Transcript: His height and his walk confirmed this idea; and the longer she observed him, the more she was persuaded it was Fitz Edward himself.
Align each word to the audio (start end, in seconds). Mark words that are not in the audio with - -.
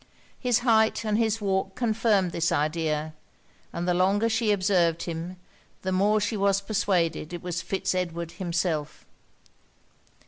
His 0.39 0.59
height 0.65 1.05
and 1.05 1.15
his 1.15 1.39
walk 1.41 1.75
confirmed 1.75 2.31
this 2.31 2.51
idea; 2.51 3.13
and 3.71 3.87
the 3.87 3.93
longer 3.93 4.29
she 4.29 4.51
observed 4.51 5.03
him, 5.03 5.37
the 5.83 5.91
more 5.91 6.19
she 6.19 6.35
was 6.35 6.59
persuaded 6.59 7.33
it 7.33 7.43
was 7.43 7.61
Fitz 7.61 7.93
Edward 7.93 8.31
himself. 8.31 9.05